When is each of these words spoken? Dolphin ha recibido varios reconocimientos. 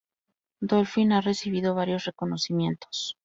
Dolphin 0.61 1.13
ha 1.13 1.21
recibido 1.21 1.75
varios 1.75 2.05
reconocimientos. 2.05 3.19